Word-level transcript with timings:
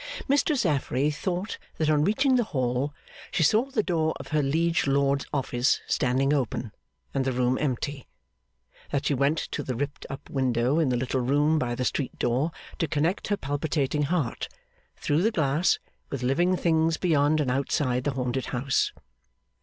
Mistress 0.27 0.65
Affery 0.65 1.11
thought 1.11 1.59
that 1.77 1.87
on 1.87 2.03
reaching 2.03 2.35
the 2.35 2.43
hall, 2.55 2.91
she 3.29 3.43
saw 3.43 3.65
the 3.65 3.83
door 3.83 4.15
of 4.19 4.29
her 4.29 4.41
liege 4.41 4.87
lord's 4.87 5.27
office 5.31 5.79
standing 5.85 6.33
open, 6.33 6.71
and 7.13 7.23
the 7.23 7.31
room 7.31 7.55
empty. 7.61 8.07
That 8.89 9.05
she 9.05 9.13
went 9.13 9.37
to 9.37 9.61
the 9.61 9.75
ripped 9.75 10.07
up 10.09 10.27
window 10.27 10.79
in 10.79 10.89
the 10.89 10.97
little 10.97 11.21
room 11.21 11.59
by 11.59 11.75
the 11.75 11.85
street 11.85 12.17
door 12.17 12.51
to 12.79 12.87
connect 12.87 13.27
her 13.27 13.37
palpitating 13.37 14.01
heart, 14.05 14.47
through 14.97 15.21
the 15.21 15.29
glass, 15.29 15.77
with 16.09 16.23
living 16.23 16.57
things 16.57 16.97
beyond 16.97 17.39
and 17.39 17.51
outside 17.51 18.03
the 18.03 18.13
haunted 18.13 18.47
house. 18.47 18.91